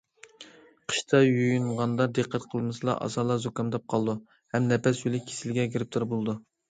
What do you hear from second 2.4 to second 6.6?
قىلمىسىلا ئاسانلا زۇكامداپ قالىدۇ ھەم نەپەس يولى كېسىلىگە گىرىپتار بولىدۇ.